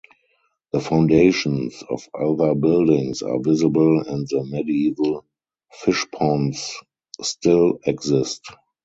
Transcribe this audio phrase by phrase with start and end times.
[0.71, 5.27] The foundations of other buildings are visible and the medieval
[5.71, 6.73] fishponds
[7.21, 8.47] still exist.